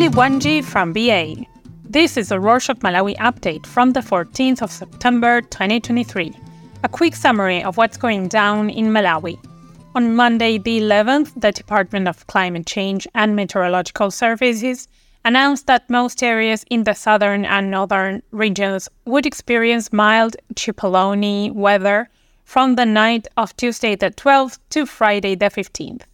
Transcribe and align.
Lily 0.00 0.14
Wanji 0.14 0.64
from 0.64 0.94
BA. 0.94 1.44
This 1.84 2.16
is 2.16 2.32
a 2.32 2.36
Rorshok 2.36 2.78
Malawi 2.78 3.14
update 3.18 3.66
from 3.66 3.90
the 3.90 4.00
14th 4.00 4.62
of 4.62 4.72
September 4.72 5.42
2023. 5.42 6.32
A 6.82 6.88
quick 6.88 7.14
summary 7.14 7.62
of 7.62 7.76
what's 7.76 7.98
going 7.98 8.26
down 8.28 8.70
in 8.70 8.86
Malawi. 8.86 9.38
On 9.94 10.16
Monday, 10.16 10.56
the 10.56 10.80
11th, 10.80 11.38
the 11.38 11.52
Department 11.52 12.08
of 12.08 12.26
Climate 12.28 12.64
Change 12.64 13.06
and 13.14 13.36
Meteorological 13.36 14.10
Services 14.10 14.88
announced 15.26 15.66
that 15.66 15.90
most 15.90 16.22
areas 16.22 16.64
in 16.70 16.84
the 16.84 16.94
southern 16.94 17.44
and 17.44 17.70
northern 17.70 18.22
regions 18.30 18.88
would 19.04 19.26
experience 19.26 19.92
mild 19.92 20.34
Chiperoni 20.54 21.52
weather 21.52 22.08
from 22.46 22.76
the 22.76 22.86
night 22.86 23.28
of 23.36 23.54
Tuesday 23.58 23.96
the 23.96 24.10
12th 24.10 24.60
to 24.70 24.86
Friday 24.86 25.34
the 25.34 25.50
15th. 25.50 26.04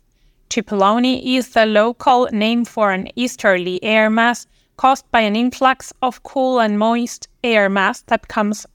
Chiperoni 0.49 1.37
is 1.37 1.51
the 1.51 1.67
local 1.67 2.29
name 2.33 2.65
for 2.65 2.93
an 2.93 3.09
easterly 3.17 3.83
air 3.83 4.09
mass 4.09 4.47
caused 4.77 5.11
by 5.11 5.21
an 5.21 5.37
influx 5.37 5.93
of 6.03 6.23
cool 6.23 6.61
and 6.61 6.79
moist 6.79 7.29
air 7.43 7.69
mass 7.69 8.03
that 8.03 8.29
comes 8.29 8.67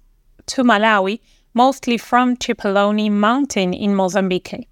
to 0.47 0.63
Malawi, 0.63 1.20
mostly 1.53 1.97
from 1.97 2.35
Chiperoni 2.38 3.09
Mountain 3.09 3.73
in 3.73 3.95
Mozambique. 3.95 4.67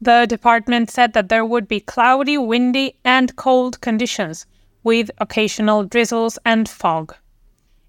The 0.00 0.26
department 0.28 0.90
said 0.90 1.12
that 1.14 1.28
there 1.28 1.44
would 1.44 1.66
be 1.66 1.80
cloudy, 1.80 2.38
windy, 2.38 2.94
and 3.04 3.34
cold 3.36 3.80
conditions, 3.80 4.46
with 4.84 5.10
occasional 5.18 5.84
drizzles 5.84 6.38
and 6.44 6.68
fog. 6.68 7.14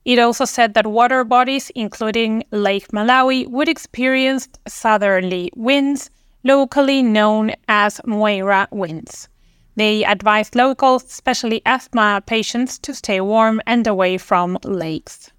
It 0.05 0.17
also 0.17 0.45
said 0.45 0.73
that 0.73 0.87
water 0.87 1.23
bodies, 1.23 1.71
including 1.75 2.43
Lake 2.51 2.87
Malawi, 2.89 3.47
would 3.47 3.69
experience 3.69 4.47
southerly 4.67 5.51
winds 5.55 6.09
locally 6.43 7.01
known 7.01 7.51
as 7.67 7.99
Mwera 8.05 8.67
winds. 8.71 9.27
They 9.75 10.03
advised 10.03 10.55
locals, 10.55 11.03
especially 11.05 11.61
asthma 11.65 12.21
patients, 12.25 12.77
to 12.79 12.93
stay 12.93 13.21
warm 13.21 13.61
and 13.65 13.87
away 13.87 14.17
from 14.17 14.57
lakes. 14.63 15.31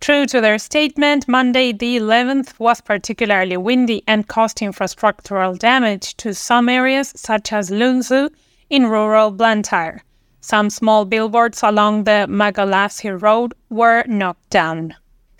True 0.00 0.26
to 0.26 0.40
their 0.40 0.58
statement, 0.58 1.28
Monday 1.28 1.72
the 1.72 1.98
11th 1.98 2.58
was 2.58 2.80
particularly 2.80 3.56
windy 3.56 4.02
and 4.06 4.28
caused 4.28 4.58
infrastructural 4.58 5.58
damage 5.58 6.16
to 6.18 6.34
some 6.34 6.68
areas, 6.68 7.12
such 7.16 7.52
as 7.52 7.70
Lunzu 7.70 8.30
in 8.68 8.86
rural 8.86 9.30
Blantyre. 9.30 10.02
Some 10.40 10.68
small 10.68 11.06
billboards 11.06 11.62
along 11.62 12.04
the 12.04 12.26
Malagasy 12.28 13.10
Road 13.10 13.54
were 13.70 14.04
knocked 14.06 14.50
down. 14.50 14.94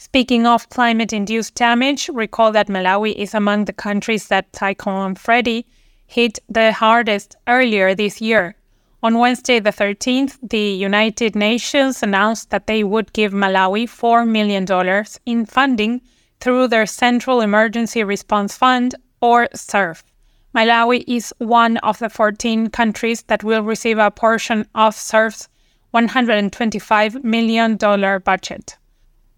Speaking 0.05 0.47
of 0.47 0.69
climate 0.69 1.15
induced 1.15 1.55
damage, 1.55 2.11
recall 2.13 2.53
that 2.53 2.69
Malawi 2.69 3.15
is 3.15 3.33
among 3.33 3.65
the 3.65 3.73
countries 3.73 4.29
that 4.29 4.55
Cyclone 4.55 5.15
Freddy 5.15 5.67
hit 6.07 6.39
the 6.47 6.73
hardest 6.73 7.37
earlier 7.49 7.95
this 7.95 8.21
year. 8.21 8.55
On 9.03 9.17
Wednesday, 9.19 9.61
the 9.61 9.71
13th, 9.71 10.37
the 10.47 10.75
United 10.89 11.35
Nations 11.35 12.03
announced 12.03 12.51
that 12.51 12.67
they 12.67 12.85
would 12.85 13.15
give 13.15 13.33
Malawi 13.33 13.85
$4 13.85 14.29
million 14.29 14.67
in 15.25 15.47
funding 15.47 16.03
through 16.39 16.69
their 16.69 16.85
Central 16.85 17.41
Emergency 17.41 18.05
Response 18.05 18.59
Fund, 18.59 18.95
or 19.23 19.49
CERF. 19.55 20.03
Malawi 20.55 21.03
is 21.09 21.33
one 21.39 21.79
of 21.79 21.99
the 21.99 22.11
14 22.11 22.69
countries 22.69 23.23
that 23.29 23.43
will 23.43 23.63
receive 23.63 23.97
a 23.97 24.11
portion 24.11 24.69
of 24.75 24.95
CERF's 24.95 25.49
$125 25.95 27.25
million 27.25 27.79
budget. 27.79 28.77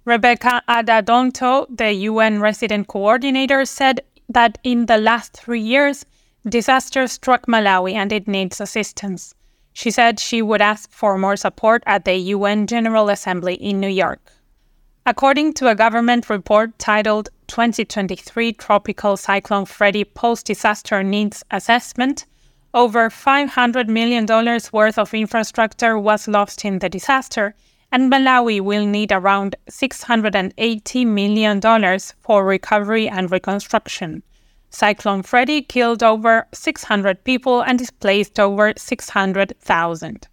Rebecca 0.07 0.63
Adda-Dontoh, 0.69 1.67
the 1.69 1.93
UN 1.93 2.41
resident 2.41 2.87
coordinator, 2.87 3.65
said 3.65 4.03
that 4.29 4.57
in 4.63 4.87
the 4.87 4.99
last 4.99 5.33
three 5.33 5.61
years, 5.61 6.07
disaster 6.49 7.09
struck 7.09 7.47
Malawi 7.47 7.95
and 7.95 8.13
it 8.13 8.29
needs 8.29 8.61
assistance. 8.61 9.35
She 9.73 9.91
said 9.91 10.21
she 10.21 10.43
would 10.43 10.63
ask 10.63 10.89
for 10.93 11.19
more 11.19 11.37
support 11.37 11.83
at 11.87 12.05
the 12.05 12.15
UN 12.15 12.69
General 12.69 13.09
Assembly 13.09 13.55
in 13.55 13.81
New 13.81 13.89
York. 13.89 14.21
According 15.05 15.55
to 15.55 15.69
a 15.69 15.75
government 15.75 16.31
report 16.31 16.79
titled 16.79 17.31
2023 17.49 18.53
Tropical 18.53 19.17
Cyclone 19.17 19.65
Freddy 19.65 20.05
Post 20.05 20.47
Disaster 20.47 21.03
Needs 21.03 21.43
Assessment, 21.51 22.27
over 22.73 23.11
$500 23.11 23.89
million 23.89 24.25
worth 24.73 24.99
of 25.01 25.13
infrastructure 25.13 25.99
was 25.99 26.29
lost 26.29 26.65
in 26.65 26.79
the 26.79 26.89
disaster, 26.89 27.57
and 27.97 28.13
Malawi 28.13 28.61
will 28.61 28.85
need 28.85 29.11
around 29.11 29.57
$680 29.71 31.07
million 31.07 31.99
for 32.21 32.45
recovery 32.45 33.09
and 33.09 33.33
reconstruction. 33.33 34.23
Cyclone 34.69 35.23
Freddy 35.23 35.63
killed 35.63 36.03
over 36.03 36.47
600 36.53 37.25
people 37.25 37.63
and 37.63 37.79
displaced 37.79 38.39
over 38.39 38.75
600,000. 38.77 40.29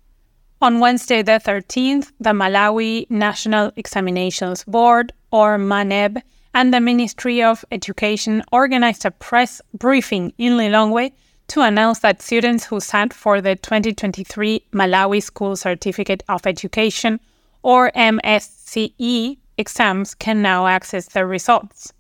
On 0.62 0.82
Wednesday, 0.82 1.22
the 1.22 1.40
13th, 1.40 2.12
the 2.20 2.32
Malawi 2.32 3.10
National 3.10 3.72
Examinations 3.78 4.66
Board, 4.66 5.14
or 5.32 5.58
MANEB, 5.58 6.22
and 6.54 6.74
the 6.74 6.82
Ministry 6.82 7.42
of 7.42 7.64
Education 7.72 8.44
organized 8.52 9.06
a 9.06 9.12
press 9.12 9.62
briefing 9.74 10.34
in 10.38 10.58
Lilongwe 10.58 11.14
to 11.48 11.62
announce 11.62 12.00
that 12.00 12.22
students 12.22 12.66
who 12.66 12.82
sat 12.82 13.14
for 13.14 13.40
the 13.40 13.56
2023 13.56 14.66
Malawi 14.74 15.24
School 15.24 15.56
Certificate 15.56 16.24
of 16.28 16.46
Education 16.46 17.22
or 17.64 17.92
MSCE 17.96 19.38
exams 19.58 20.16
can 20.16 20.42
now 20.42 20.68
access 20.68 21.08
the 21.08 21.26
results. 21.26 21.94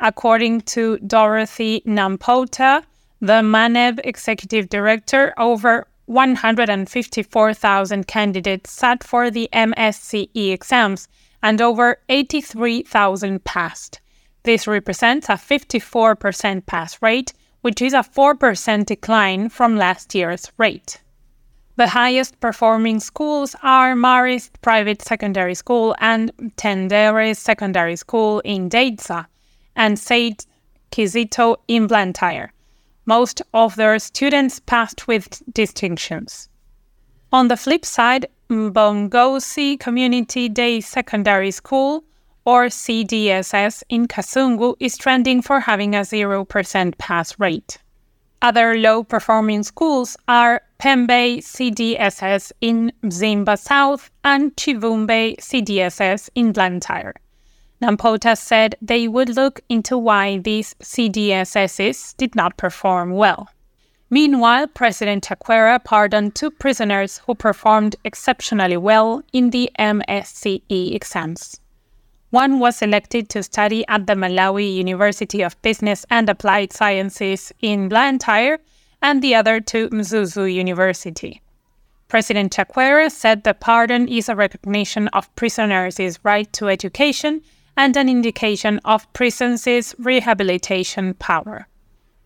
According 0.00 0.62
to 0.62 0.98
Dorothy 0.98 1.82
Nampota, 1.86 2.82
the 3.20 3.42
MANEB 3.42 4.00
executive 4.04 4.68
director, 4.68 5.34
over 5.38 5.86
154,000 6.06 8.06
candidates 8.06 8.72
sat 8.72 9.04
for 9.04 9.30
the 9.30 9.48
MSCE 9.52 10.52
exams 10.52 11.08
and 11.42 11.60
over 11.60 11.98
83,000 12.08 13.44
passed. 13.44 14.00
This 14.44 14.66
represents 14.66 15.28
a 15.28 15.32
54% 15.32 16.66
pass 16.66 17.02
rate, 17.02 17.32
which 17.60 17.82
is 17.82 17.92
a 17.92 17.98
4% 17.98 18.86
decline 18.86 19.48
from 19.48 19.76
last 19.76 20.14
year's 20.14 20.50
rate. 20.56 21.00
The 21.78 21.86
highest 21.86 22.40
performing 22.40 22.98
schools 22.98 23.54
are 23.62 23.94
Marist 23.94 24.50
Private 24.62 25.00
Secondary 25.00 25.54
School 25.54 25.94
and 26.00 26.32
Tendere 26.56 27.36
Secondary 27.36 27.94
School 27.94 28.40
in 28.40 28.68
Dedza 28.68 29.26
and 29.76 29.96
St. 29.96 30.44
Kizito 30.90 31.54
in 31.68 31.86
Blantyre. 31.86 32.52
Most 33.06 33.42
of 33.54 33.76
their 33.76 33.96
students 34.00 34.58
passed 34.58 35.06
with 35.06 35.40
distinctions. 35.54 36.48
On 37.32 37.46
the 37.46 37.56
flip 37.56 37.84
side, 37.84 38.26
Mbongosi 38.50 39.78
Community 39.78 40.48
Day 40.48 40.80
Secondary 40.80 41.52
School, 41.52 42.02
or 42.44 42.66
CDSS, 42.66 43.84
in 43.88 44.08
Kasungu 44.08 44.74
is 44.80 44.98
trending 44.98 45.42
for 45.42 45.60
having 45.60 45.94
a 45.94 46.00
0% 46.00 46.98
pass 46.98 47.38
rate. 47.38 47.78
Other 48.42 48.76
low 48.76 49.04
performing 49.04 49.62
schools 49.62 50.16
are 50.26 50.62
Pembe 50.78 51.38
CDSS 51.38 52.52
in 52.60 52.92
Mzimba 53.02 53.58
South 53.58 54.10
and 54.22 54.54
Chivumbe 54.56 55.36
CDSS 55.38 56.30
in 56.36 56.52
Blantyre. 56.52 57.14
Nampota 57.82 58.38
said 58.38 58.76
they 58.80 59.08
would 59.08 59.34
look 59.34 59.60
into 59.68 59.98
why 59.98 60.38
these 60.38 60.74
CDSSs 60.74 62.16
did 62.16 62.36
not 62.36 62.56
perform 62.56 63.10
well. 63.10 63.48
Meanwhile, 64.10 64.68
President 64.68 65.24
Chakwera 65.24 65.82
pardoned 65.82 66.34
two 66.34 66.50
prisoners 66.50 67.18
who 67.26 67.34
performed 67.34 67.96
exceptionally 68.04 68.76
well 68.76 69.22
in 69.32 69.50
the 69.50 69.70
MSCE 69.78 70.94
exams. 70.94 71.60
One 72.30 72.58
was 72.58 72.82
elected 72.82 73.28
to 73.30 73.42
study 73.42 73.84
at 73.88 74.06
the 74.06 74.14
Malawi 74.14 74.74
University 74.74 75.42
of 75.42 75.60
Business 75.62 76.06
and 76.08 76.28
Applied 76.28 76.72
Sciences 76.72 77.52
in 77.60 77.88
Blantyre, 77.88 78.58
and 79.02 79.22
the 79.22 79.34
other 79.34 79.60
to 79.60 79.88
Mzuzu 79.90 80.52
University. 80.52 81.42
President 82.08 82.52
Chakwera 82.52 83.10
said 83.10 83.44
the 83.44 83.54
pardon 83.54 84.08
is 84.08 84.28
a 84.28 84.34
recognition 84.34 85.08
of 85.08 85.34
prisoners' 85.36 86.18
right 86.22 86.50
to 86.54 86.68
education 86.68 87.42
and 87.76 87.96
an 87.96 88.08
indication 88.08 88.80
of 88.84 89.12
prisons' 89.12 89.94
rehabilitation 89.98 91.14
power. 91.14 91.68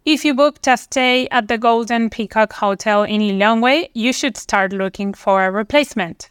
If 0.04 0.24
you 0.24 0.34
booked 0.34 0.66
a 0.66 0.76
stay 0.76 1.28
at 1.30 1.48
the 1.48 1.58
Golden 1.58 2.10
Peacock 2.10 2.52
Hotel 2.54 3.04
in 3.04 3.20
Lilongwe, 3.20 3.90
you 3.94 4.12
should 4.12 4.36
start 4.36 4.72
looking 4.72 5.14
for 5.14 5.44
a 5.44 5.50
replacement. 5.50 6.30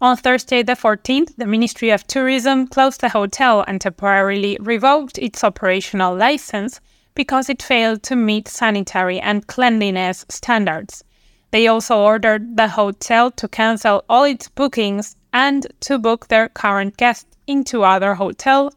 On 0.00 0.16
Thursday, 0.16 0.64
the 0.64 0.72
14th, 0.72 1.36
the 1.36 1.46
Ministry 1.46 1.90
of 1.90 2.04
Tourism 2.08 2.66
closed 2.66 3.00
the 3.00 3.10
hotel 3.10 3.64
and 3.68 3.80
temporarily 3.80 4.56
revoked 4.60 5.18
its 5.18 5.44
operational 5.44 6.16
license 6.16 6.80
because 7.14 7.48
it 7.48 7.62
failed 7.62 8.02
to 8.04 8.16
meet 8.16 8.48
sanitary 8.48 9.20
and 9.20 9.46
cleanliness 9.46 10.24
standards. 10.28 11.04
They 11.50 11.66
also 11.66 11.98
ordered 11.98 12.56
the 12.56 12.68
hotel 12.68 13.30
to 13.32 13.48
cancel 13.48 14.04
all 14.08 14.24
its 14.24 14.48
bookings 14.48 15.16
and 15.32 15.66
to 15.80 15.98
book 15.98 16.28
their 16.28 16.48
current 16.48 16.96
guests 16.96 17.36
into 17.46 17.82
other 17.82 18.14
hotels 18.14 18.74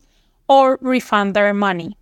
or 0.50 0.78
refund 0.82 1.34
their 1.34 1.54
money. 1.54 1.98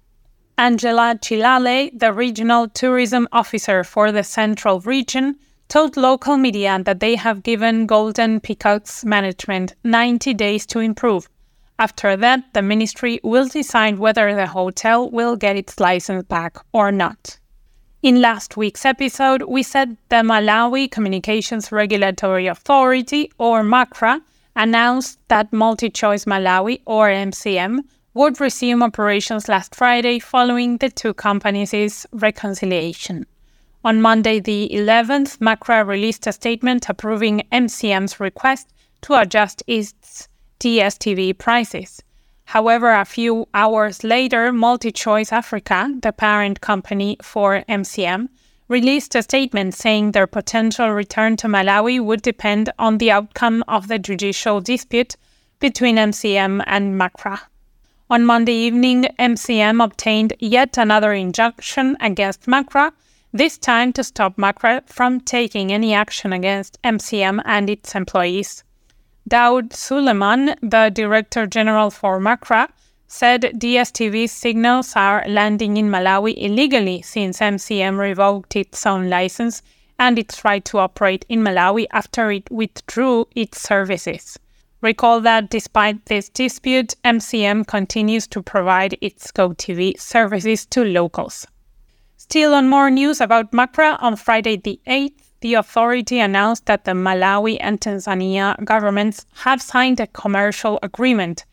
Angela 0.58 1.18
Chilale, 1.22 1.92
the 1.98 2.14
regional 2.14 2.68
tourism 2.70 3.28
officer 3.32 3.84
for 3.84 4.12
the 4.12 4.24
central 4.24 4.80
region, 4.82 5.36
told 5.68 5.98
local 5.98 6.38
media 6.38 6.80
that 6.84 7.00
they 7.00 7.16
have 7.16 7.42
given 7.42 7.88
Golden 7.88 8.40
Peacock's 8.40 9.04
management 9.04 9.74
90 9.84 10.34
days 10.36 10.66
to 10.68 10.80
improve. 10.80 11.28
After 11.80 12.16
that, 12.16 12.54
the 12.54 12.62
ministry 12.62 13.20
will 13.24 13.48
decide 13.48 13.98
whether 13.98 14.36
the 14.36 14.48
hotel 14.48 15.10
will 15.10 15.36
get 15.36 15.56
its 15.56 15.80
license 15.80 16.24
back 16.24 16.58
or 16.72 16.92
not. 16.92 17.40
In 18.04 18.22
last 18.22 18.58
week's 18.58 18.86
episode, 18.86 19.44
we 19.44 19.64
said 19.64 19.98
the 20.10 20.18
Malawi 20.18 20.92
Communications 20.92 21.72
Regulatory 21.72 22.48
Authority, 22.48 23.32
or 23.38 23.64
MACRA, 23.64 24.22
announced 24.56 25.20
that 25.30 25.52
MultiChoice 25.52 26.26
Malawi, 26.26 26.82
or 26.86 27.08
MCM, 27.08 27.80
would 28.14 28.40
resume 28.40 28.84
operations 28.84 29.48
last 29.48 29.74
Friday 29.74 30.20
following 30.20 30.78
the 30.78 30.90
two 30.90 31.14
companies' 31.14 32.06
reconciliation. 32.12 33.26
On 33.84 34.02
Monday, 34.02 34.40
the 34.40 34.70
11th, 34.72 35.40
MACRA 35.40 35.86
released 35.86 36.28
a 36.28 36.34
statement 36.34 36.88
approving 36.90 37.48
MCM's 37.52 38.20
request 38.20 38.72
to 39.02 39.16
adjust 39.16 39.64
its 39.66 40.28
DSTV 40.64 41.38
prices. 41.38 42.02
However, 42.46 42.94
a 42.94 43.04
few 43.04 43.50
hours 43.54 44.06
later, 44.06 44.54
MultiChoice 44.54 45.34
Africa, 45.34 45.94
the 46.02 46.14
parent 46.14 46.62
company 46.62 47.18
for 47.22 47.66
MCM, 47.68 48.30
released 48.70 49.14
a 49.14 49.24
statement 49.24 49.74
saying 49.74 50.12
their 50.12 50.26
potential 50.26 50.90
return 50.92 51.36
to 51.38 51.48
Malawi 51.48 52.00
would 52.00 52.22
depend 52.22 52.70
on 52.80 52.98
the 52.98 53.12
outcome 53.12 53.66
of 53.68 53.90
the 53.90 54.00
judicial 54.00 54.62
dispute 54.62 55.18
between 55.60 55.98
MCM 55.98 56.64
and 56.66 56.98
MACRA. 56.98 57.42
On 58.10 58.26
Monday 58.26 58.56
evening, 58.68 59.08
MCM 59.20 59.84
obtained 59.84 60.32
yet 60.40 60.78
another 60.78 61.12
injunction 61.12 61.98
against 62.00 62.48
MACRA, 62.48 62.94
this 63.34 63.58
time 63.58 63.92
to 63.94 64.04
stop 64.04 64.38
MACRA 64.38 64.84
from 64.86 65.20
taking 65.20 65.74
any 65.74 65.94
action 65.94 66.32
against 66.32 66.82
MCM 66.84 67.42
and 67.44 67.70
its 67.70 67.96
employees. 67.96 68.64
Daud 69.28 69.70
Suleman, 69.70 70.56
the 70.62 70.92
Director 70.94 71.48
General 71.48 71.90
for 71.90 72.20
MACRA, 72.20 72.68
said 73.08 73.42
DSTV 73.56 74.30
signals 74.30 74.94
are 74.96 75.24
landing 75.28 75.78
in 75.78 75.90
Malawi 75.90 76.34
illegally 76.36 77.02
since 77.04 77.40
MCM 77.40 77.98
revoked 77.98 78.56
its 78.56 78.86
own 78.86 79.10
license 79.10 79.62
and 79.98 80.20
its 80.20 80.44
right 80.44 80.66
to 80.66 80.80
operate 80.80 81.26
in 81.30 81.42
Malawi 81.42 81.86
after 81.92 82.32
it 82.32 82.52
withdrew 82.52 83.28
its 83.36 83.62
services. 83.62 84.38
Recall 84.82 85.22
that 85.22 85.50
despite 85.50 86.06
this 86.08 86.28
dispute, 86.28 86.96
MCM 87.06 87.66
continues 87.66 88.28
to 88.28 88.42
provide 88.44 88.98
its 89.00 89.32
GoTV 89.32 89.98
services 89.98 90.66
to 90.66 90.84
locals. 90.84 91.48
Still 92.18 92.54
on 92.54 92.68
more 92.68 92.90
news 92.90 93.22
about 93.22 93.54
MACRA, 93.54 93.98
on 94.02 94.18
Friday 94.18 94.58
the 94.58 94.82
8th, 94.86 95.23
the 95.44 95.56
authority 95.56 96.22
announced 96.22 96.68
that 96.68 96.86
the 96.86 96.94
Malawi 96.94 97.58
and 97.60 97.82
Tanzania 97.82 98.56
governments 98.64 99.26
have 99.44 99.62
signed 99.62 100.00
a 100.00 100.08
commercial 100.08 100.80
agreement. 100.82 101.44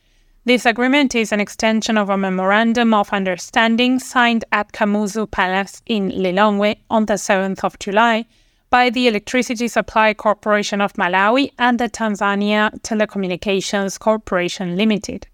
This 0.45 0.65
agreement 0.65 1.17
is 1.17 1.33
an 1.33 1.41
extension 1.41 1.99
of 1.99 2.09
a 2.09 2.17
memorandum 2.17 2.95
of 2.95 3.13
understanding 3.13 3.99
signed 3.99 4.45
at 4.53 4.71
Kamuzu 4.73 5.29
Palace 5.29 5.83
in 5.87 6.13
Lilongwe 6.13 6.77
on 6.89 7.07
the 7.07 7.15
7th 7.15 7.65
of 7.65 7.81
July 7.81 8.27
by 8.71 8.91
the 8.91 9.09
Electricity 9.09 9.67
Supply 9.67 10.15
Corporation 10.15 10.81
of 10.81 10.93
Malawi 10.93 11.51
and 11.59 11.81
the 11.81 11.89
Tanzania 11.89 12.71
Telecommunications 12.83 13.99
Corporation 13.99 14.77
Limited. 14.77 15.27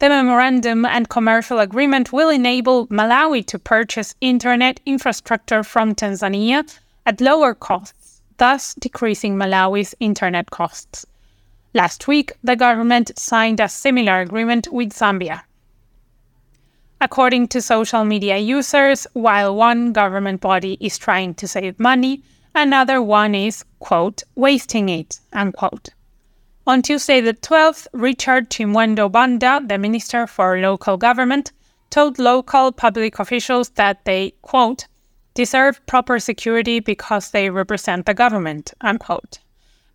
The 0.00 0.08
memorandum 0.08 0.84
and 0.84 1.08
commercial 1.08 1.60
agreement 1.60 2.12
will 2.12 2.28
enable 2.28 2.88
Malawi 2.88 3.46
to 3.46 3.58
purchase 3.60 4.16
internet 4.20 4.80
infrastructure 4.84 5.62
from 5.62 5.94
Tanzania 5.94 6.68
at 7.06 7.20
lower 7.20 7.54
costs, 7.54 8.22
thus 8.36 8.74
decreasing 8.74 9.36
Malawi's 9.36 9.94
internet 10.00 10.50
costs. 10.50 11.06
Last 11.72 12.06
week, 12.08 12.32
the 12.42 12.56
government 12.56 13.10
signed 13.18 13.60
a 13.60 13.68
similar 13.68 14.20
agreement 14.20 14.68
with 14.72 14.92
Zambia. 14.92 15.42
According 17.00 17.48
to 17.48 17.60
social 17.60 18.04
media 18.04 18.38
users, 18.38 19.06
while 19.12 19.54
one 19.54 19.92
government 19.92 20.40
body 20.40 20.78
is 20.80 20.96
trying 20.96 21.34
to 21.34 21.48
save 21.48 21.78
money, 21.78 22.22
Another 22.56 23.02
one 23.02 23.34
is, 23.34 23.64
quote, 23.80 24.22
wasting 24.36 24.88
it, 24.88 25.18
unquote. 25.32 25.88
On 26.68 26.82
Tuesday 26.82 27.20
the 27.20 27.34
12th, 27.34 27.88
Richard 27.92 28.48
Chimwendo 28.48 29.10
Banda, 29.10 29.60
the 29.66 29.76
Minister 29.76 30.28
for 30.28 30.60
Local 30.60 30.96
Government, 30.96 31.50
told 31.90 32.20
local 32.20 32.70
public 32.70 33.18
officials 33.18 33.70
that 33.70 34.04
they, 34.04 34.34
quote, 34.42 34.86
deserve 35.34 35.84
proper 35.86 36.18
security 36.18 36.80
because 36.80 37.30
they 37.30 37.50
represent 37.50 38.06
the 38.06 38.14
government, 38.14 38.72
unquote. 38.80 39.40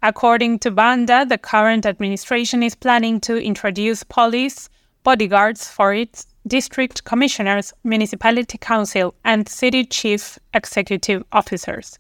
According 0.02 0.60
to 0.60 0.72
Banda, 0.72 1.26
the 1.26 1.38
current 1.38 1.86
administration 1.86 2.64
is 2.64 2.76
planning 2.76 3.20
to 3.22 3.36
introduce 3.42 4.04
police 4.04 4.70
bodyguards 5.04 5.68
for 5.68 5.94
its 5.94 6.28
district 6.48 7.04
commissioners, 7.04 7.74
municipality 7.84 8.58
council, 8.58 9.16
and 9.26 9.48
city 9.50 9.86
chief 9.86 10.38
executive 10.54 11.24
officers. 11.32 12.00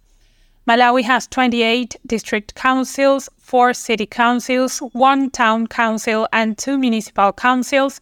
Malawi 0.67 1.03
has 1.03 1.27
28 1.27 1.95
district 2.05 2.55
councils, 2.55 3.27
4 3.37 3.73
city 3.73 4.05
councils, 4.05 4.79
1 4.93 5.31
town 5.31 5.65
council, 5.65 6.27
and 6.31 6.57
2 6.57 6.77
municipal 6.77 7.33
councils, 7.33 7.99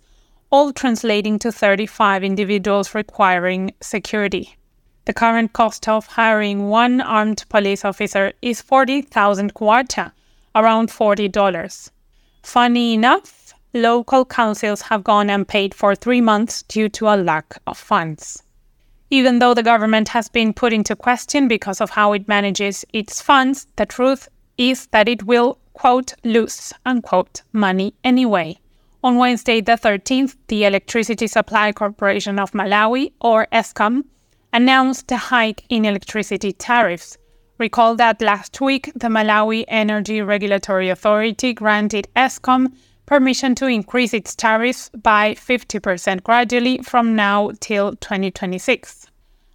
all 0.50 0.74
translating 0.74 1.40
to 1.40 1.51
35 1.51 2.24
individuals 2.24 2.94
requiring 2.94 3.74
security. 3.81 4.56
The 5.07 5.13
current 5.13 5.54
cost 5.54 5.88
of 5.88 6.06
hiring 6.06 6.69
one 6.69 7.01
armed 7.01 7.45
police 7.48 7.83
officer 7.86 8.33
is 8.42 8.62
40,000 8.62 9.54
kwacha, 9.54 10.12
around 10.54 10.89
$40. 10.89 11.89
Funny 12.44 12.94
enough, 12.94 13.54
local 13.74 14.25
councils 14.25 14.81
have 14.81 15.06
gone 15.06 15.30
unpaid 15.30 15.74
for 15.74 15.95
three 15.95 16.19
months 16.21 16.63
due 16.63 16.89
to 16.89 17.07
a 17.07 17.15
lack 17.15 17.57
of 17.65 17.77
funds 17.77 18.44
even 19.09 19.39
though 19.39 19.54
the 19.54 19.63
government 19.63 20.09
has 20.09 20.27
been 20.27 20.54
put 20.54 20.74
into 20.74 20.95
question 20.95 21.48
because 21.48 21.80
of 21.80 21.92
how 21.92 22.13
it 22.13 22.27
manages 22.27 22.83
its 22.92 23.21
funds, 23.21 23.68
the 23.77 23.86
truth 23.86 24.27
is 24.57 24.88
that 24.88 25.07
it 25.07 25.24
will, 25.24 25.57
quote, 25.74 26.13
lose, 26.24 26.74
unquote, 26.86 27.42
money 27.54 27.94
anyway. 28.04 28.57
On 29.04 29.15
Wednesday, 29.15 29.62
the 29.62 29.74
13th, 29.74 30.36
the 30.48 30.65
Electricity 30.65 31.27
Supply 31.27 31.71
Corporation 31.71 32.38
of 32.39 32.51
Malawi, 32.51 33.13
or 33.21 33.48
ESCOM, 33.54 34.04
announced 34.57 35.11
a 35.11 35.18
hike 35.18 35.64
in 35.69 35.85
electricity 35.85 36.52
tariffs. 36.52 37.16
Recall 37.59 37.95
that 37.95 38.19
last 38.23 38.59
week, 38.59 38.92
the 38.95 39.07
Malawi 39.07 39.64
Energy 39.68 40.19
Regulatory 40.23 40.90
Authority 40.90 41.54
granted 41.54 42.07
ESCOM 42.16 42.73
permission 43.06 43.54
to 43.54 43.68
increase 43.68 44.16
its 44.16 44.35
tariffs 44.35 44.90
by 45.04 45.35
50% 45.35 46.23
gradually 46.23 46.80
from 46.80 47.16
now 47.16 47.52
till 47.59 47.92
2026. 47.97 49.06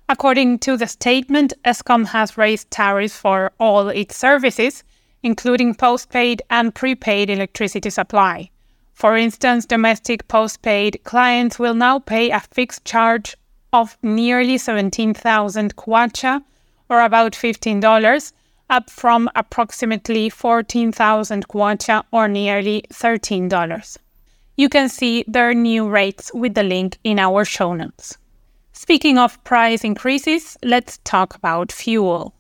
According 0.09 0.61
to 0.61 0.77
the 0.77 0.87
statement, 0.87 1.53
ESCOM 1.65 2.07
has 2.07 2.39
raised 2.39 2.71
tariffs 2.71 3.17
for 3.17 3.51
all 3.59 3.89
its 3.89 4.17
services, 4.17 4.85
including 5.25 5.75
postpaid 5.75 6.43
and 6.49 6.73
prepaid 6.73 7.29
electricity 7.29 7.91
supply. 7.91 8.51
For 8.95 9.17
instance, 9.17 9.67
domestic 9.67 10.29
postpaid 10.29 11.01
clients 11.03 11.59
will 11.59 11.75
now 11.75 11.99
pay 11.99 12.31
a 12.31 12.39
fixed 12.39 12.85
charge 12.85 13.37
of 13.73 13.97
nearly 14.03 14.59
17,000 14.59 15.77
kwacha, 15.77 16.43
or 16.89 17.01
about 17.01 17.33
$15, 17.33 18.33
up 18.71 18.91
from 18.91 19.29
approximately 19.35 20.29
14,000 20.29 21.49
kwacha 21.49 22.05
or 22.11 22.29
nearly 22.29 22.85
$13. 22.91 23.97
You 24.57 24.69
can 24.69 24.89
see 24.89 25.25
their 25.27 25.55
new 25.55 25.89
rates 25.89 26.31
with 26.35 26.55
the 26.55 26.63
link 26.63 26.99
in 27.05 27.19
our 27.19 27.45
show 27.45 27.75
notes. 27.75 28.19
Speaking 28.73 29.19
of 29.19 29.43
price 29.45 29.85
increases, 29.85 30.57
let's 30.63 30.99
talk 31.05 31.35
about 31.35 31.71
fuel. 31.73 32.35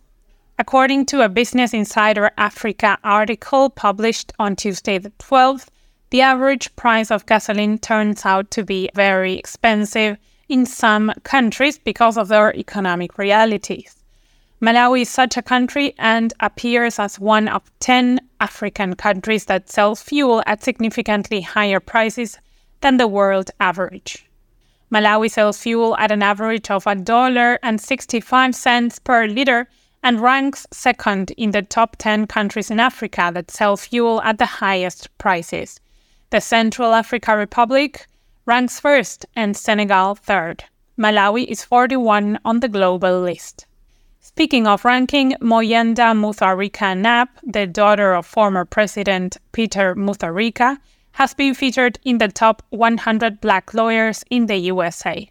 According 0.58 1.06
to 1.06 1.22
a 1.22 1.28
Business 1.28 1.72
Insider 1.72 2.30
Africa 2.36 2.98
article 3.02 3.70
published 3.70 4.32
on 4.38 4.56
Tuesday 4.56 4.98
the 4.98 5.10
12th, 5.18 5.68
the 6.10 6.20
average 6.20 6.74
price 6.76 7.10
of 7.10 7.26
gasoline 7.26 7.78
turns 7.78 8.24
out 8.26 8.50
to 8.50 8.64
be 8.64 8.90
very 8.94 9.34
expensive 9.34 10.18
in 10.52 10.64
some 10.66 11.10
countries 11.22 11.78
because 11.78 12.18
of 12.18 12.28
their 12.28 12.54
economic 12.54 13.16
realities. 13.16 13.96
Malawi 14.60 15.00
is 15.00 15.08
such 15.08 15.38
a 15.38 15.42
country 15.42 15.94
and 15.98 16.34
appears 16.40 16.98
as 16.98 17.18
one 17.18 17.48
of 17.48 17.62
10 17.80 18.20
African 18.38 18.94
countries 18.94 19.46
that 19.46 19.70
sells 19.70 20.02
fuel 20.02 20.42
at 20.46 20.62
significantly 20.62 21.40
higher 21.40 21.80
prices 21.80 22.38
than 22.82 22.98
the 22.98 23.08
world 23.08 23.50
average. 23.60 24.26
Malawi 24.92 25.30
sells 25.30 25.58
fuel 25.58 25.96
at 25.96 26.12
an 26.12 26.22
average 26.22 26.70
of 26.70 26.84
$1.65 26.84 29.04
per 29.04 29.26
liter 29.26 29.66
and 30.02 30.20
ranks 30.20 30.66
second 30.70 31.30
in 31.38 31.52
the 31.52 31.62
top 31.62 31.96
10 31.96 32.26
countries 32.26 32.70
in 32.70 32.78
Africa 32.78 33.30
that 33.32 33.50
sell 33.50 33.78
fuel 33.78 34.20
at 34.20 34.36
the 34.36 34.44
highest 34.44 35.08
prices. 35.16 35.80
The 36.28 36.42
Central 36.42 36.92
Africa 36.92 37.38
Republic 37.38 38.06
ranks 38.44 38.80
first 38.80 39.26
and 39.36 39.56
Senegal 39.56 40.14
third. 40.14 40.64
Malawi 40.98 41.46
is 41.46 41.64
41 41.64 42.38
on 42.44 42.60
the 42.60 42.68
global 42.68 43.20
list. 43.20 43.66
Speaking 44.20 44.66
of 44.66 44.84
ranking, 44.84 45.32
Moyenda 45.40 46.14
Mutharika 46.14 46.96
Knapp, 46.96 47.28
the 47.42 47.66
daughter 47.66 48.14
of 48.14 48.26
former 48.26 48.64
President 48.64 49.36
Peter 49.52 49.94
Mutharika, 49.94 50.78
has 51.12 51.34
been 51.34 51.54
featured 51.54 51.98
in 52.04 52.18
the 52.18 52.28
top 52.28 52.62
100 52.70 53.40
black 53.40 53.74
lawyers 53.74 54.24
in 54.30 54.46
the 54.46 54.56
USA. 54.56 55.30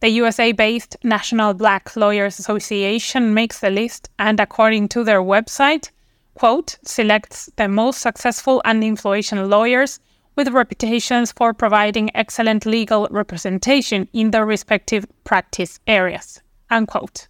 The 0.00 0.08
USA 0.08 0.52
based 0.52 0.96
National 1.04 1.54
Black 1.54 1.94
Lawyers 1.96 2.38
Association 2.38 3.34
makes 3.34 3.60
the 3.60 3.70
list 3.70 4.08
and, 4.18 4.40
according 4.40 4.88
to 4.88 5.04
their 5.04 5.20
website, 5.20 5.90
quote, 6.34 6.78
selects 6.82 7.50
the 7.56 7.68
most 7.68 8.00
successful 8.00 8.62
and 8.64 8.82
influential 8.82 9.46
lawyers 9.46 10.00
with 10.40 10.54
reputations 10.54 11.30
for 11.32 11.52
providing 11.52 12.10
excellent 12.16 12.64
legal 12.64 13.06
representation 13.10 14.08
in 14.14 14.30
their 14.30 14.46
respective 14.46 15.04
practice 15.24 15.78
areas, 15.86 16.40
unquote. 16.70 17.28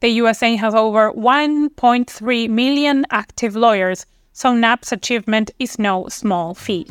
The 0.00 0.08
USA 0.08 0.56
has 0.56 0.74
over 0.74 1.12
1.3 1.12 2.48
million 2.48 3.04
active 3.10 3.56
lawyers, 3.56 4.06
so 4.32 4.54
Knapp's 4.54 4.90
achievement 4.90 5.50
is 5.58 5.78
no 5.78 6.08
small 6.08 6.54
feat. 6.54 6.90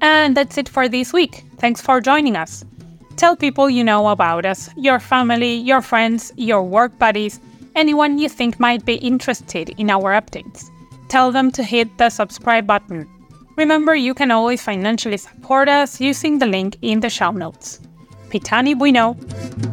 And 0.00 0.36
that's 0.36 0.58
it 0.58 0.68
for 0.68 0.88
this 0.88 1.12
week. 1.12 1.44
Thanks 1.58 1.80
for 1.80 2.00
joining 2.00 2.34
us. 2.34 2.64
Tell 3.14 3.36
people 3.36 3.70
you 3.70 3.84
know 3.84 4.08
about 4.08 4.44
us 4.44 4.70
your 4.76 4.98
family, 4.98 5.54
your 5.54 5.82
friends, 5.82 6.32
your 6.36 6.64
work 6.64 6.98
buddies, 6.98 7.38
anyone 7.76 8.18
you 8.18 8.28
think 8.28 8.58
might 8.58 8.84
be 8.84 8.96
interested 8.96 9.70
in 9.78 9.88
our 9.88 10.20
updates. 10.20 10.68
Tell 11.08 11.30
them 11.30 11.52
to 11.52 11.62
hit 11.62 11.96
the 11.96 12.10
subscribe 12.10 12.66
button. 12.66 13.08
Remember, 13.60 13.94
you 13.94 14.14
can 14.14 14.30
always 14.30 14.62
financially 14.62 15.18
support 15.18 15.68
us 15.68 16.00
using 16.00 16.38
the 16.38 16.46
link 16.46 16.78
in 16.80 17.00
the 17.00 17.10
show 17.10 17.30
notes. 17.30 17.78
Pitani 18.30 18.74
Bwino! 18.74 19.69